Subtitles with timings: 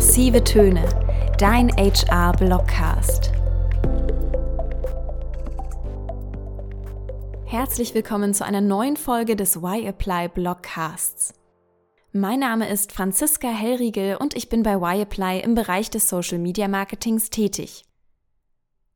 [0.00, 0.82] Massive Töne,
[1.36, 3.32] dein HR-Blogcast.
[7.44, 11.34] Herzlich willkommen zu einer neuen Folge des Why Apply Blogcasts.
[12.12, 16.38] Mein Name ist Franziska Hellriegel und ich bin bei Why Apply im Bereich des Social
[16.38, 17.82] Media Marketings tätig.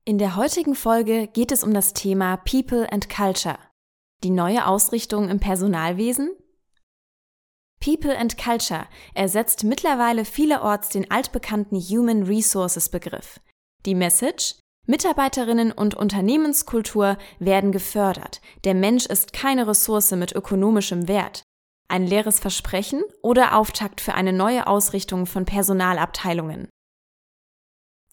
[0.07, 3.59] In der heutigen Folge geht es um das Thema People and Culture.
[4.23, 6.30] Die neue Ausrichtung im Personalwesen?
[7.84, 13.40] People and Culture ersetzt mittlerweile vielerorts den altbekannten Human Resources Begriff.
[13.84, 14.54] Die Message?
[14.86, 18.40] Mitarbeiterinnen und Unternehmenskultur werden gefördert.
[18.64, 21.42] Der Mensch ist keine Ressource mit ökonomischem Wert.
[21.89, 26.68] Ein leeres Versprechen oder Auftakt für eine neue Ausrichtung von Personalabteilungen.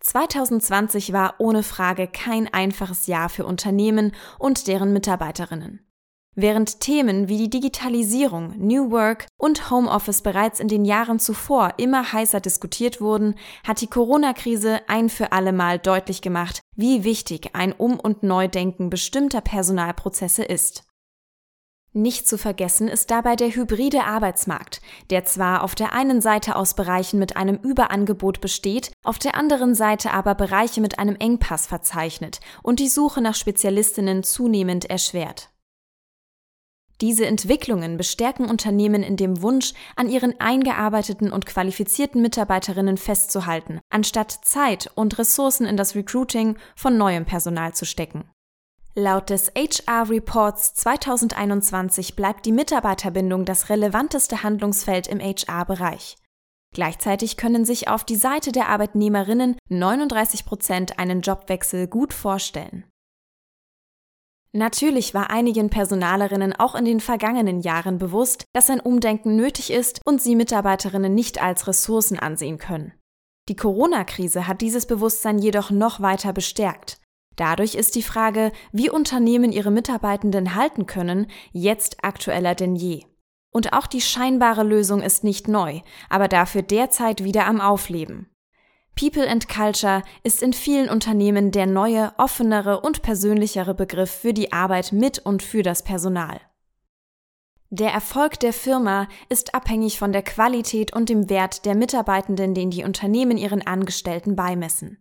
[0.01, 5.90] 2020 war ohne Frage kein einfaches Jahr für Unternehmen und deren Mitarbeiterinnen.
[6.35, 12.13] Während Themen wie die Digitalisierung, New Work und Homeoffice bereits in den Jahren zuvor immer
[12.13, 13.35] heißer diskutiert wurden,
[13.67, 18.89] hat die Corona-Krise ein für alle Mal deutlich gemacht, wie wichtig ein Um- und Neudenken
[18.89, 20.83] bestimmter Personalprozesse ist.
[21.93, 26.73] Nicht zu vergessen ist dabei der hybride Arbeitsmarkt, der zwar auf der einen Seite aus
[26.73, 32.39] Bereichen mit einem Überangebot besteht, auf der anderen Seite aber Bereiche mit einem Engpass verzeichnet
[32.63, 35.50] und die Suche nach Spezialistinnen zunehmend erschwert.
[37.01, 44.31] Diese Entwicklungen bestärken Unternehmen in dem Wunsch, an ihren eingearbeiteten und qualifizierten Mitarbeiterinnen festzuhalten, anstatt
[44.43, 48.29] Zeit und Ressourcen in das Recruiting von neuem Personal zu stecken.
[48.93, 56.17] Laut des HR Reports 2021 bleibt die Mitarbeiterbindung das relevanteste Handlungsfeld im HR-Bereich.
[56.73, 62.85] Gleichzeitig können sich auf die Seite der Arbeitnehmerinnen 39 Prozent einen Jobwechsel gut vorstellen.
[64.53, 70.01] Natürlich war einigen Personalerinnen auch in den vergangenen Jahren bewusst, dass ein Umdenken nötig ist
[70.05, 72.93] und sie Mitarbeiterinnen nicht als Ressourcen ansehen können.
[73.47, 76.99] Die Corona-Krise hat dieses Bewusstsein jedoch noch weiter bestärkt.
[77.37, 83.05] Dadurch ist die Frage, wie Unternehmen ihre Mitarbeitenden halten können, jetzt aktueller denn je.
[83.53, 88.30] Und auch die scheinbare Lösung ist nicht neu, aber dafür derzeit wieder am Aufleben.
[89.01, 94.53] People and Culture ist in vielen Unternehmen der neue, offenere und persönlichere Begriff für die
[94.53, 96.39] Arbeit mit und für das Personal.
[97.71, 102.69] Der Erfolg der Firma ist abhängig von der Qualität und dem Wert der Mitarbeitenden, den
[102.69, 104.99] die Unternehmen ihren Angestellten beimessen.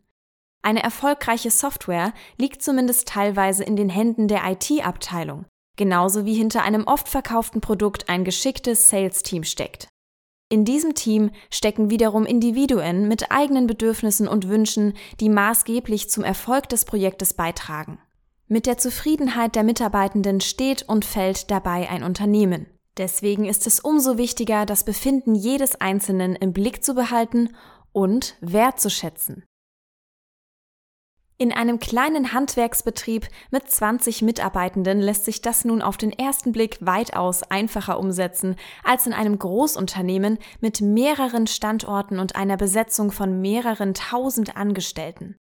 [0.62, 5.44] Eine erfolgreiche Software liegt zumindest teilweise in den Händen der IT-Abteilung,
[5.76, 9.89] genauso wie hinter einem oft verkauften Produkt ein geschicktes Sales-Team steckt.
[10.52, 16.68] In diesem Team stecken wiederum Individuen mit eigenen Bedürfnissen und Wünschen, die maßgeblich zum Erfolg
[16.68, 18.00] des Projektes beitragen.
[18.48, 22.66] Mit der Zufriedenheit der Mitarbeitenden steht und fällt dabei ein Unternehmen.
[22.96, 27.50] Deswegen ist es umso wichtiger, das Befinden jedes Einzelnen im Blick zu behalten
[27.92, 29.44] und wertzuschätzen.
[31.42, 36.76] In einem kleinen Handwerksbetrieb mit 20 Mitarbeitenden lässt sich das nun auf den ersten Blick
[36.82, 43.94] weitaus einfacher umsetzen als in einem Großunternehmen mit mehreren Standorten und einer Besetzung von mehreren
[43.94, 45.36] tausend Angestellten.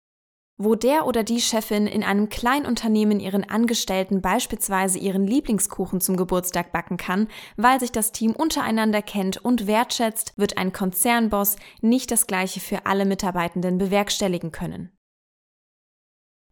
[0.57, 6.71] Wo der oder die Chefin in einem Kleinunternehmen ihren Angestellten beispielsweise ihren Lieblingskuchen zum Geburtstag
[6.71, 7.27] backen kann,
[7.57, 12.87] weil sich das Team untereinander kennt und wertschätzt, wird ein Konzernboss nicht das gleiche für
[12.87, 14.93] alle Mitarbeitenden bewerkstelligen können.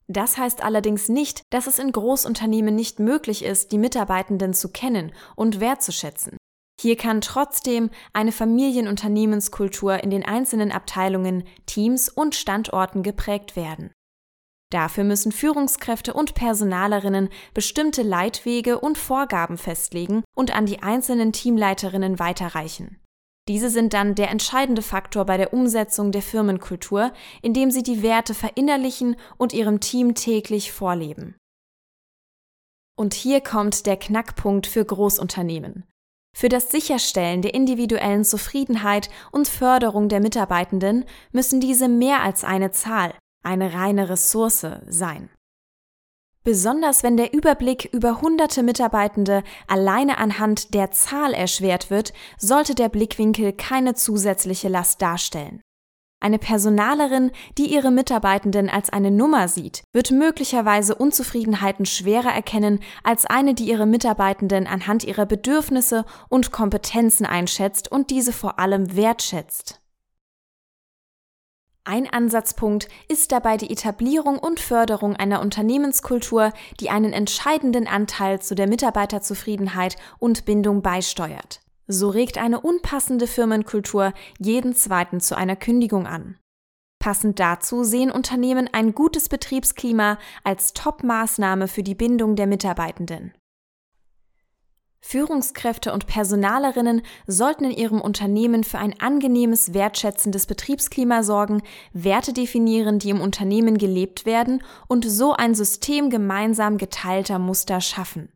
[0.09, 5.13] Das heißt allerdings nicht, dass es in Großunternehmen nicht möglich ist, die Mitarbeitenden zu kennen
[5.35, 6.37] und wertzuschätzen.
[6.81, 13.91] Hier kann trotzdem eine Familienunternehmenskultur in den einzelnen Abteilungen, Teams und Standorten geprägt werden.
[14.71, 22.19] Dafür müssen Führungskräfte und Personalerinnen bestimmte Leitwege und Vorgaben festlegen und an die einzelnen Teamleiterinnen
[22.19, 23.01] weiterreichen.
[23.49, 27.13] Diese sind dann der entscheidende Faktor bei der Umsetzung der Firmenkultur,
[27.43, 31.37] indem sie die Werte verinnerlichen und ihrem Team täglich vorleben.
[32.99, 35.85] Und hier kommt der Knackpunkt für Großunternehmen.
[36.37, 42.73] Für das Sicherstellen der individuellen Zufriedenheit und Förderung der Mitarbeitenden müssen diese mehr als eine
[42.73, 45.31] Zahl, eine reine Ressource sein.
[46.47, 52.89] Besonders wenn der Überblick über hunderte Mitarbeitende alleine anhand der Zahl erschwert wird, sollte der
[52.89, 55.61] Blickwinkel keine zusätzliche Last darstellen.
[56.21, 63.27] Eine Personalerin, die ihre Mitarbeitenden als eine Nummer sieht, wird möglicherweise Unzufriedenheiten schwerer erkennen als
[63.27, 69.81] eine, die ihre Mitarbeitenden anhand ihrer Bedürfnisse und Kompetenzen einschätzt und diese vor allem wertschätzt.
[71.89, 78.57] Ein Ansatzpunkt ist dabei die Etablierung und Förderung einer Unternehmenskultur, die einen entscheidenden Anteil zu
[78.57, 81.61] der Mitarbeiterzufriedenheit und Bindung beisteuert.
[81.87, 86.37] So regt eine unpassende Firmenkultur jeden zweiten zu einer Kündigung an.
[86.99, 93.33] Passend dazu sehen Unternehmen ein gutes Betriebsklima als Top-Maßnahme für die Bindung der Mitarbeitenden.
[95.01, 101.63] Führungskräfte und Personalerinnen sollten in ihrem Unternehmen für ein angenehmes, wertschätzendes Betriebsklima sorgen,
[101.93, 108.31] Werte definieren, die im Unternehmen gelebt werden und so ein System gemeinsam geteilter Muster schaffen.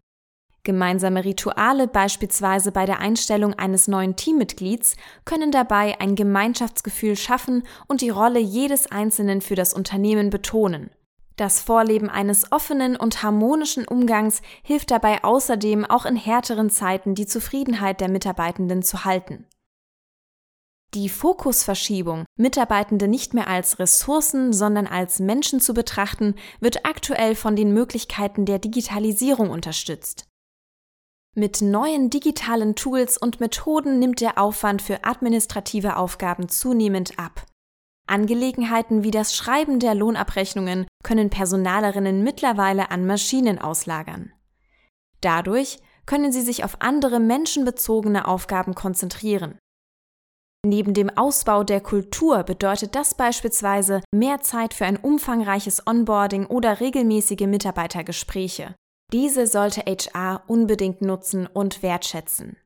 [0.63, 8.03] Gemeinsame Rituale, beispielsweise bei der Einstellung eines neuen Teammitglieds, können dabei ein Gemeinschaftsgefühl schaffen und
[8.03, 10.91] die Rolle jedes Einzelnen für das Unternehmen betonen.
[11.41, 17.25] Das Vorleben eines offenen und harmonischen Umgangs hilft dabei außerdem auch in härteren Zeiten die
[17.25, 19.47] Zufriedenheit der Mitarbeitenden zu halten.
[20.93, 27.57] Die Fokusverschiebung, Mitarbeitende nicht mehr als Ressourcen, sondern als Menschen zu betrachten, wird aktuell von
[27.57, 30.27] den Möglichkeiten der Digitalisierung unterstützt.
[31.35, 37.47] Mit neuen digitalen Tools und Methoden nimmt der Aufwand für administrative Aufgaben zunehmend ab.
[38.07, 44.33] Angelegenheiten wie das Schreiben der Lohnabrechnungen können Personalerinnen mittlerweile an Maschinen auslagern.
[45.21, 49.59] Dadurch können sie sich auf andere menschenbezogene Aufgaben konzentrieren.
[50.65, 56.81] Neben dem Ausbau der Kultur bedeutet das beispielsweise mehr Zeit für ein umfangreiches Onboarding oder
[56.81, 58.75] regelmäßige Mitarbeitergespräche.
[59.13, 62.57] Diese sollte HR unbedingt nutzen und wertschätzen.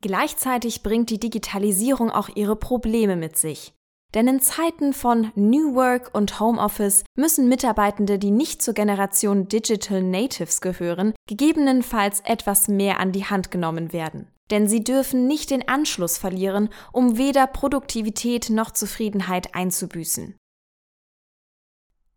[0.00, 3.74] Gleichzeitig bringt die Digitalisierung auch ihre Probleme mit sich.
[4.14, 10.02] Denn in Zeiten von New Work und Homeoffice müssen Mitarbeitende, die nicht zur Generation Digital
[10.02, 14.28] Natives gehören, gegebenenfalls etwas mehr an die Hand genommen werden.
[14.50, 20.36] Denn sie dürfen nicht den Anschluss verlieren, um weder Produktivität noch Zufriedenheit einzubüßen.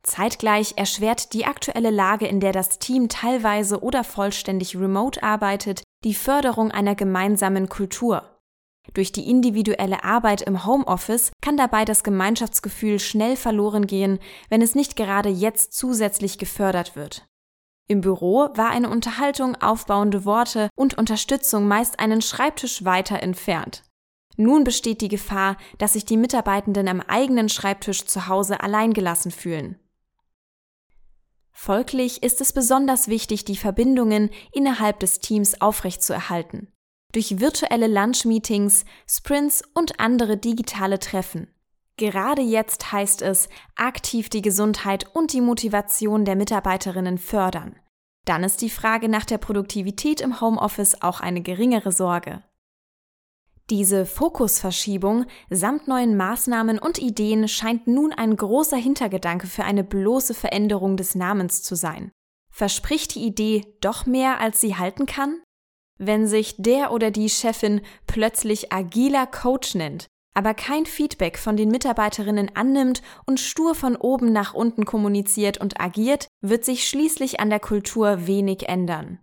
[0.04, 6.16] Zeitgleich erschwert die aktuelle Lage, in der das Team teilweise oder vollständig remote arbeitet, die
[6.16, 8.31] Förderung einer gemeinsamen Kultur.
[8.94, 14.20] Durch die individuelle Arbeit im Homeoffice kann dabei das Gemeinschaftsgefühl schnell verloren gehen,
[14.50, 17.26] wenn es nicht gerade jetzt zusätzlich gefördert wird.
[17.88, 23.84] Im Büro war eine Unterhaltung, aufbauende Worte und Unterstützung meist einen Schreibtisch weiter entfernt.
[24.38, 29.78] Nun besteht die Gefahr, dass sich die Mitarbeitenden am eigenen Schreibtisch zu Hause alleingelassen fühlen.
[31.52, 36.72] Folglich ist es besonders wichtig, die Verbindungen innerhalb des Teams aufrechtzuerhalten.
[37.12, 41.54] Durch virtuelle Lunch-Meetings, Sprints und andere digitale Treffen.
[41.98, 47.76] Gerade jetzt heißt es, aktiv die Gesundheit und die Motivation der Mitarbeiterinnen fördern.
[48.26, 52.44] Dann ist die Frage nach der Produktivität im Homeoffice auch eine geringere Sorge.
[53.70, 60.34] Diese Fokusverschiebung samt neuen Maßnahmen und Ideen scheint nun ein großer Hintergedanke für eine bloße
[60.34, 62.12] Veränderung des Namens zu sein.
[62.52, 65.42] Verspricht die Idee doch mehr, als sie halten kann?
[66.04, 71.70] Wenn sich der oder die Chefin plötzlich agiler Coach nennt, aber kein Feedback von den
[71.70, 77.52] Mitarbeiterinnen annimmt und stur von oben nach unten kommuniziert und agiert, wird sich schließlich an
[77.52, 79.20] der Kultur wenig ändern.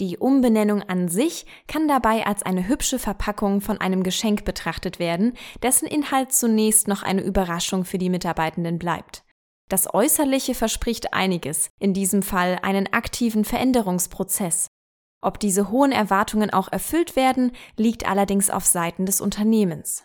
[0.00, 5.32] Die Umbenennung an sich kann dabei als eine hübsche Verpackung von einem Geschenk betrachtet werden,
[5.62, 9.24] dessen Inhalt zunächst noch eine Überraschung für die Mitarbeitenden bleibt.
[9.70, 14.71] Das Äußerliche verspricht einiges, in diesem Fall einen aktiven Veränderungsprozess.
[15.22, 20.04] Ob diese hohen Erwartungen auch erfüllt werden, liegt allerdings auf Seiten des Unternehmens.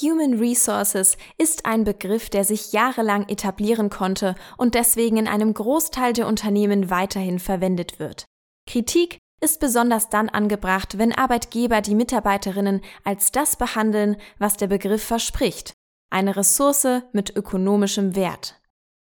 [0.00, 6.12] Human Resources ist ein Begriff, der sich jahrelang etablieren konnte und deswegen in einem Großteil
[6.12, 8.24] der Unternehmen weiterhin verwendet wird.
[8.66, 15.02] Kritik ist besonders dann angebracht, wenn Arbeitgeber die Mitarbeiterinnen als das behandeln, was der Begriff
[15.02, 15.72] verspricht,
[16.10, 18.59] eine Ressource mit ökonomischem Wert.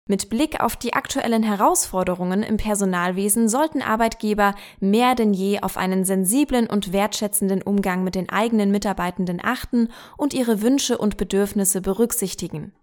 [0.07, 6.05] Mit Blick auf die aktuellen Herausforderungen im Personalwesen sollten Arbeitgeber mehr denn je auf einen
[6.05, 12.73] sensiblen und wertschätzenden Umgang mit den eigenen Mitarbeitenden achten und ihre Wünsche und Bedürfnisse berücksichtigen.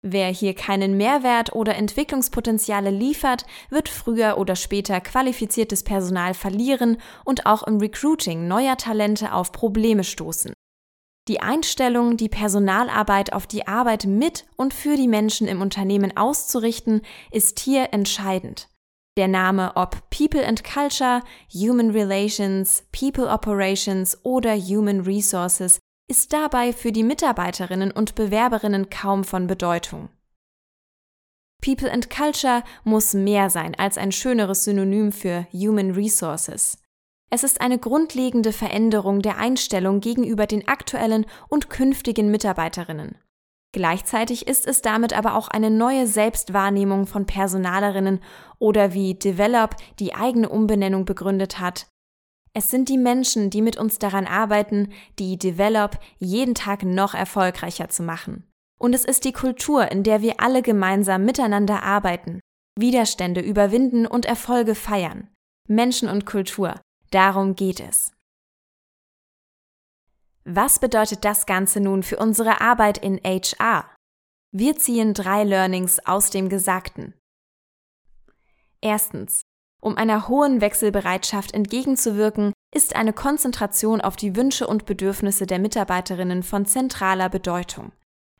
[0.00, 7.46] Wer hier keinen Mehrwert oder Entwicklungspotenziale liefert, wird früher oder später qualifiziertes Personal verlieren und
[7.46, 10.54] auch im Recruiting neuer Talente auf Probleme stoßen.
[11.28, 17.02] Die Einstellung, die Personalarbeit auf die Arbeit mit und für die Menschen im Unternehmen auszurichten,
[17.30, 18.68] ist hier entscheidend.
[19.16, 25.78] Der Name ob People and Culture, Human Relations, People Operations oder Human Resources
[26.10, 30.08] ist dabei für die Mitarbeiterinnen und Bewerberinnen kaum von Bedeutung.
[31.64, 36.81] People and Culture muss mehr sein als ein schöneres Synonym für Human Resources.
[37.32, 43.16] Es ist eine grundlegende Veränderung der Einstellung gegenüber den aktuellen und künftigen Mitarbeiterinnen.
[43.74, 48.20] Gleichzeitig ist es damit aber auch eine neue Selbstwahrnehmung von Personalerinnen
[48.58, 51.86] oder wie Develop die eigene Umbenennung begründet hat.
[52.52, 57.88] Es sind die Menschen, die mit uns daran arbeiten, die Develop jeden Tag noch erfolgreicher
[57.88, 58.46] zu machen.
[58.78, 62.40] Und es ist die Kultur, in der wir alle gemeinsam miteinander arbeiten,
[62.78, 65.28] Widerstände überwinden und Erfolge feiern.
[65.66, 66.74] Menschen und Kultur,
[67.14, 68.12] darum geht es.
[70.44, 73.88] Was bedeutet das Ganze nun für unsere Arbeit in HR?
[74.50, 77.14] Wir ziehen drei Learnings aus dem Gesagten.
[78.80, 79.42] Erstens.
[79.80, 86.42] Um einer hohen Wechselbereitschaft entgegenzuwirken, ist eine Konzentration auf die Wünsche und Bedürfnisse der Mitarbeiterinnen
[86.42, 87.92] von zentraler Bedeutung.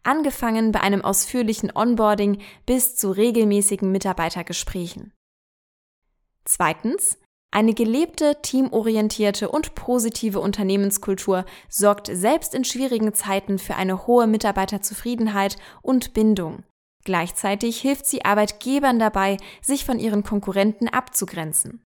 [0.04, 5.12] Angefangen bei einem ausführlichen Onboarding bis zu regelmäßigen Mitarbeitergesprächen.
[6.44, 7.18] Zweitens.
[7.54, 15.58] Eine gelebte, teamorientierte und positive Unternehmenskultur sorgt selbst in schwierigen Zeiten für eine hohe Mitarbeiterzufriedenheit
[15.82, 16.64] und Bindung.
[17.04, 21.84] Gleichzeitig hilft sie Arbeitgebern dabei, sich von ihren Konkurrenten abzugrenzen.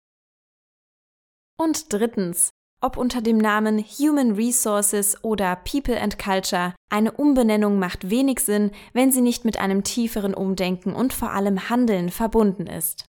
[1.59, 2.51] Und drittens,
[2.83, 8.71] ob unter dem Namen Human Resources oder People and Culture, eine Umbenennung macht wenig Sinn,
[8.93, 13.07] wenn sie nicht mit einem tieferen Umdenken und vor allem Handeln verbunden ist.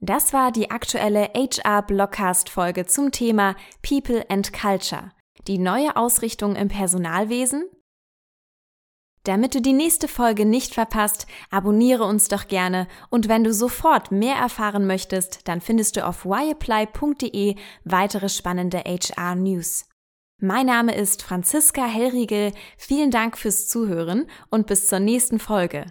[0.00, 5.12] Das war die aktuelle HR Blockcast Folge zum Thema People and Culture,
[5.46, 7.64] die neue Ausrichtung im Personalwesen.
[9.24, 14.12] Damit du die nächste Folge nicht verpasst, abonniere uns doch gerne und wenn du sofort
[14.12, 19.88] mehr erfahren möchtest, dann findest du auf whyapply.de weitere spannende HR News.
[20.40, 25.86] Mein Name ist Franziska Hellriegel, vielen Dank fürs Zuhören und bis zur nächsten Folge.